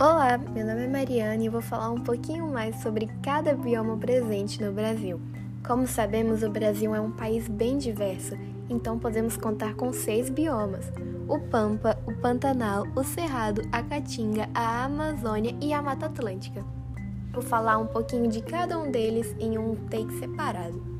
Olá, 0.00 0.38
meu 0.38 0.64
nome 0.64 0.84
é 0.84 0.86
Mariana 0.86 1.42
e 1.42 1.48
vou 1.48 1.60
falar 1.60 1.90
um 1.90 2.00
pouquinho 2.00 2.46
mais 2.46 2.76
sobre 2.82 3.08
cada 3.20 3.56
bioma 3.56 3.96
presente 3.96 4.62
no 4.62 4.70
Brasil. 4.70 5.20
Como 5.66 5.88
sabemos, 5.88 6.44
o 6.44 6.48
Brasil 6.48 6.94
é 6.94 7.00
um 7.00 7.10
país 7.10 7.48
bem 7.48 7.78
diverso, 7.78 8.38
então 8.70 8.96
podemos 8.96 9.36
contar 9.36 9.74
com 9.74 9.92
seis 9.92 10.30
biomas: 10.30 10.92
o 11.26 11.40
Pampa, 11.40 11.98
o 12.06 12.14
Pantanal, 12.14 12.86
o 12.94 13.02
Cerrado, 13.02 13.60
a 13.72 13.82
Caatinga, 13.82 14.48
a 14.54 14.84
Amazônia 14.84 15.56
e 15.60 15.72
a 15.72 15.82
Mata 15.82 16.06
Atlântica. 16.06 16.64
Vou 17.32 17.42
falar 17.42 17.78
um 17.78 17.86
pouquinho 17.88 18.28
de 18.28 18.40
cada 18.40 18.78
um 18.78 18.92
deles 18.92 19.34
em 19.40 19.58
um 19.58 19.74
take 19.74 20.16
separado. 20.20 20.97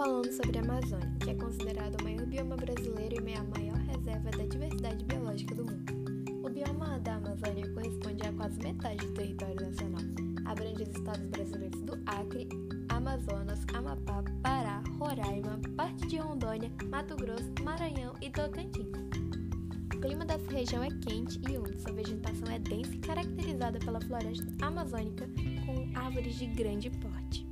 Falando 0.00 0.32
sobre 0.32 0.56
a 0.56 0.62
Amazônia, 0.62 1.12
que 1.22 1.28
é 1.28 1.34
considerado 1.34 2.00
o 2.00 2.04
maior 2.04 2.24
bioma 2.24 2.56
brasileiro 2.56 3.22
e 3.28 3.34
a 3.34 3.44
maior 3.44 3.76
reserva 3.80 4.30
da 4.30 4.46
diversidade 4.46 5.04
biológica 5.04 5.54
do 5.54 5.66
mundo. 5.66 5.92
O 6.42 6.48
bioma 6.48 6.98
da 7.00 7.16
Amazônia 7.16 7.70
corresponde 7.74 8.26
a 8.26 8.32
quase 8.32 8.58
metade 8.60 9.06
do 9.06 9.12
território 9.12 9.60
nacional. 9.60 10.00
Abrange 10.46 10.84
os 10.84 10.88
estados 10.88 11.26
brasileiros 11.26 11.82
do 11.82 12.00
Acre, 12.06 12.48
Amazonas, 12.88 13.60
Amapá, 13.74 14.24
Pará, 14.42 14.82
Roraima, 14.98 15.60
parte 15.76 16.06
de 16.06 16.16
Rondônia, 16.16 16.72
Mato 16.88 17.14
Grosso, 17.16 17.52
Maranhão 17.62 18.14
e 18.22 18.30
Tocantins. 18.30 18.88
O 19.94 20.00
clima 20.00 20.24
dessa 20.24 20.50
região 20.50 20.82
é 20.82 20.88
quente 20.88 21.38
e 21.46 21.58
úmido, 21.58 21.78
sua 21.78 21.92
vegetação 21.92 22.50
é 22.50 22.58
densa 22.58 22.94
e 22.94 22.98
caracterizada 23.00 23.78
pela 23.78 24.00
floresta 24.00 24.46
amazônica 24.62 25.28
com 25.66 25.92
árvores 25.94 26.36
de 26.36 26.46
grande 26.46 26.88
porte. 26.88 27.49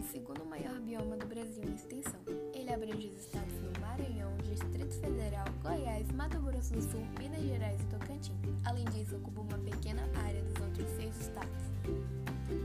O 0.00 0.02
segundo 0.02 0.46
maior 0.46 0.80
bioma 0.80 1.14
do 1.14 1.26
Brasil 1.26 1.62
em 1.62 1.74
extensão. 1.74 2.18
Ele 2.54 2.72
abrange 2.72 3.08
os 3.08 3.20
estados 3.20 3.52
do 3.52 3.80
Maranhão, 3.80 4.34
Distrito 4.38 4.94
Federal, 4.94 5.44
Goiás, 5.62 6.10
Mato 6.12 6.40
Grosso 6.40 6.72
do 6.72 6.80
Sul, 6.80 7.06
Minas 7.18 7.42
Gerais 7.42 7.78
e 7.82 7.84
Tocantins. 7.84 8.32
Além 8.64 8.86
disso, 8.86 9.16
ocupa 9.16 9.42
uma 9.42 9.58
pequena 9.58 10.02
área 10.24 10.42
dos 10.42 10.58
outros 10.62 10.88
seis 10.96 11.20
estados. 11.20 11.60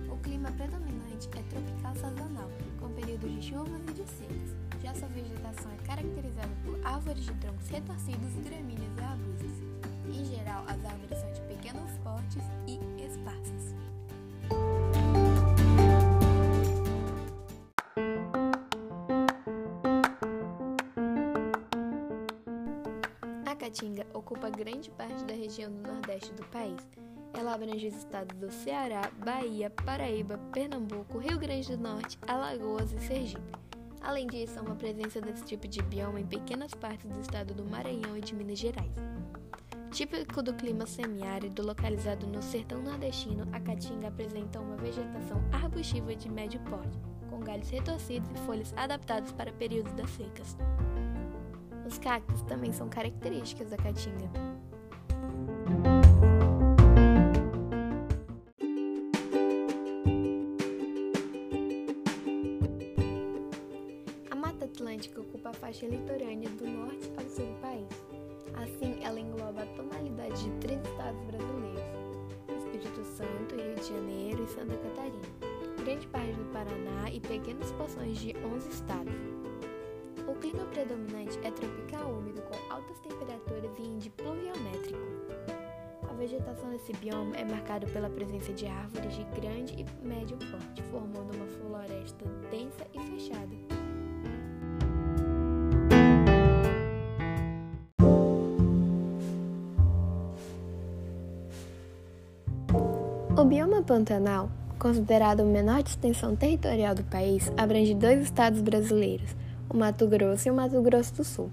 O 0.09 0.17
clima 0.23 0.49
predominante 0.53 1.27
é 1.37 1.43
tropical 1.49 1.95
sazonal, 1.95 2.49
com 2.79 2.89
períodos 2.93 3.29
de 3.29 3.41
chuvas 3.41 3.81
e 3.89 3.91
de 3.91 4.09
secas. 4.09 4.55
Já 4.81 4.95
sua 4.95 5.09
vegetação 5.09 5.69
é 5.73 5.77
caracterizada 5.85 6.55
por 6.63 6.79
árvores 6.87 7.25
de 7.25 7.33
troncos 7.33 7.67
retorcidos, 7.67 8.33
gramíneas 8.45 8.97
e 8.97 9.01
arbustos. 9.01 9.51
Em 10.07 10.23
geral, 10.23 10.63
as 10.69 10.85
árvores 10.85 11.19
são 11.19 11.33
de 11.33 11.41
pequenos 11.41 11.91
portes 11.97 12.43
e 12.65 12.79
esparsas. 13.03 13.75
Caatinga 23.65 24.05
ocupa 24.13 24.47
grande 24.47 24.91
parte 24.91 25.23
da 25.23 25.33
região 25.33 25.71
do 25.71 25.91
nordeste 25.91 26.31
do 26.33 26.45
país. 26.49 26.87
Ela 27.33 27.55
abrange 27.55 27.87
os 27.87 27.95
estados 27.95 28.37
do 28.37 28.51
Ceará, 28.51 29.09
Bahia, 29.17 29.71
Paraíba, 29.71 30.37
Pernambuco, 30.53 31.17
Rio 31.17 31.39
Grande 31.39 31.75
do 31.75 31.81
Norte, 31.81 32.19
Alagoas 32.27 32.91
e 32.91 32.99
Sergipe. 32.99 33.41
Além 34.01 34.27
disso, 34.27 34.59
há 34.59 34.61
uma 34.61 34.75
presença 34.75 35.19
desse 35.19 35.43
tipo 35.43 35.67
de 35.67 35.81
bioma 35.81 36.19
em 36.19 36.27
pequenas 36.27 36.75
partes 36.75 37.09
do 37.09 37.19
estado 37.19 37.55
do 37.55 37.65
Maranhão 37.65 38.15
e 38.15 38.21
de 38.21 38.35
Minas 38.35 38.59
Gerais. 38.59 38.93
Típico 39.89 40.43
do 40.43 40.53
clima 40.53 40.85
semiárido 40.85 41.65
localizado 41.65 42.27
no 42.27 42.43
sertão 42.43 42.83
nordestino, 42.83 43.47
a 43.51 43.59
caatinga 43.59 44.09
apresenta 44.09 44.59
uma 44.59 44.75
vegetação 44.75 45.43
arbustiva 45.51 46.15
de 46.15 46.29
médio 46.29 46.59
porte, 46.69 46.99
com 47.31 47.39
galhos 47.39 47.71
retorcidos 47.71 48.29
e 48.29 48.45
folhas 48.45 48.71
adaptadas 48.77 49.31
para 49.31 49.51
períodos 49.51 49.93
das 49.93 50.11
secas. 50.11 50.55
Os 51.85 51.99
cactos 51.99 52.41
também 52.43 52.73
são 52.73 52.89
características 52.89 53.69
da 53.69 53.77
caatinga. 53.77 54.27
A 64.31 64.35
Mata 64.35 64.65
Atlântica 64.65 65.21
ocupa 65.21 65.49
a 65.49 65.53
faixa 65.53 65.85
litorânea 65.85 66.49
do 66.49 66.65
norte 66.65 67.11
ao 67.17 67.29
sul 67.29 67.45
do 67.45 67.61
país. 67.61 67.87
Assim, 68.55 69.03
ela 69.03 69.19
engloba 69.19 69.61
a 69.61 69.65
tonalidade 69.67 70.43
de 70.43 70.49
três 70.59 70.81
estados 70.81 71.21
brasileiros: 71.25 71.83
Espírito 72.57 73.03
Santo, 73.03 73.55
Rio 73.55 73.75
de 73.75 73.87
Janeiro 73.87 74.43
e 74.43 74.47
Santa 74.47 74.75
Catarina, 74.77 75.83
grande 75.83 76.07
parte 76.07 76.33
do 76.33 76.45
Paraná 76.51 77.11
e 77.11 77.19
pequenas 77.19 77.71
porções 77.73 78.17
de 78.17 78.35
11 78.37 78.69
estados. 78.69 79.13
O 80.35 80.39
clima 80.39 80.65
predominante 80.65 81.39
é 81.43 81.51
tropical 81.51 82.11
úmido 82.11 82.41
com 82.41 82.73
altas 82.73 82.99
temperaturas 82.99 83.71
e 83.79 83.83
índice 83.83 84.09
pluviométrico. 84.09 84.99
A 86.09 86.13
vegetação 86.13 86.69
desse 86.71 86.91
bioma 86.93 87.35
é 87.37 87.45
marcada 87.45 87.87
pela 87.87 88.09
presença 88.09 88.51
de 88.51 88.67
árvores 88.67 89.15
de 89.15 89.23
grande 89.39 89.73
e 89.81 90.05
médio 90.05 90.37
porte, 90.37 90.83
formando 90.91 91.33
uma 91.35 91.47
floresta 91.47 92.25
densa 92.51 92.85
e 92.93 92.99
fechada. 92.99 93.55
O 103.37 103.45
bioma 103.45 103.81
Pantanal, 103.83 104.49
considerado 104.77 105.41
o 105.43 105.45
menor 105.45 105.79
extensão 105.79 106.35
territorial 106.35 106.93
do 106.93 107.03
país, 107.05 107.51
abrange 107.57 107.93
dois 107.93 108.21
estados 108.21 108.61
brasileiros, 108.61 109.33
o 109.69 109.77
Mato 109.77 110.07
Grosso 110.07 110.47
e 110.47 110.51
o 110.51 110.53
Mato 110.53 110.81
Grosso 110.81 111.15
do 111.15 111.23
Sul. 111.23 111.51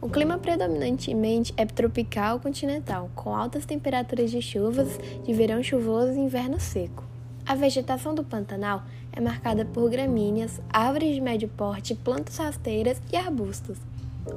O 0.00 0.08
clima 0.08 0.36
predominantemente 0.36 1.54
é 1.56 1.64
tropical 1.64 2.40
continental, 2.40 3.08
com 3.14 3.34
altas 3.34 3.64
temperaturas 3.64 4.30
de 4.30 4.42
chuvas 4.42 4.98
de 5.24 5.32
verão 5.32 5.62
chuvoso 5.62 6.12
e 6.12 6.18
inverno 6.18 6.58
seco. 6.58 7.04
A 7.46 7.54
vegetação 7.54 8.14
do 8.14 8.24
Pantanal 8.24 8.82
é 9.12 9.20
marcada 9.20 9.64
por 9.64 9.88
gramíneas, 9.90 10.60
árvores 10.72 11.14
de 11.14 11.20
médio 11.20 11.48
porte, 11.48 11.94
plantas 11.94 12.36
rasteiras 12.36 13.00
e 13.12 13.16
arbustos. 13.16 13.78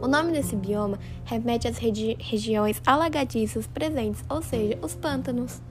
O 0.01 0.07
nome 0.07 0.31
desse 0.31 0.55
bioma 0.55 0.99
remete 1.23 1.67
às 1.67 1.77
regi 1.77 2.17
regiões 2.19 2.81
alagadiças 2.85 3.67
presentes, 3.67 4.23
ou 4.29 4.41
seja, 4.41 4.77
os 4.81 4.95
pântanos. 4.95 5.61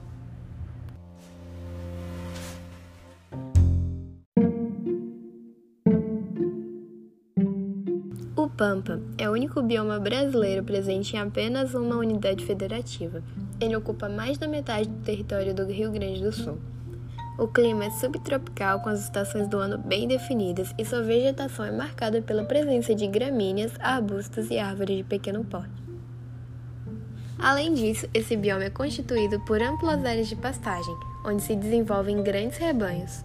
O 8.37 8.49
Pampa 8.49 8.99
é 9.17 9.29
o 9.29 9.31
único 9.31 9.61
bioma 9.61 9.97
brasileiro 9.97 10.61
presente 10.61 11.15
em 11.15 11.19
apenas 11.19 11.73
uma 11.73 11.95
unidade 11.95 12.45
federativa. 12.45 13.23
Ele 13.61 13.77
ocupa 13.77 14.09
mais 14.09 14.37
da 14.37 14.45
metade 14.45 14.89
do 14.89 15.03
território 15.05 15.53
do 15.53 15.65
Rio 15.65 15.89
Grande 15.89 16.21
do 16.21 16.33
Sul. 16.33 16.57
O 17.39 17.47
clima 17.47 17.85
é 17.85 17.89
subtropical, 17.91 18.81
com 18.81 18.89
as 18.89 19.05
estações 19.05 19.47
do 19.47 19.57
ano 19.57 19.77
bem 19.77 20.05
definidas, 20.05 20.75
e 20.77 20.83
sua 20.83 21.01
vegetação 21.01 21.63
é 21.63 21.71
marcada 21.71 22.21
pela 22.21 22.43
presença 22.43 22.93
de 22.93 23.07
gramíneas, 23.07 23.71
arbustos 23.79 24.51
e 24.51 24.59
árvores 24.59 24.97
de 24.97 25.03
pequeno 25.05 25.45
porte. 25.45 25.81
Além 27.39 27.73
disso, 27.73 28.05
esse 28.13 28.35
bioma 28.35 28.65
é 28.65 28.69
constituído 28.69 29.39
por 29.45 29.61
amplas 29.61 30.03
áreas 30.03 30.27
de 30.27 30.35
pastagem, 30.35 30.95
onde 31.25 31.41
se 31.41 31.55
desenvolvem 31.55 32.21
grandes 32.21 32.57
rebanhos. 32.57 33.23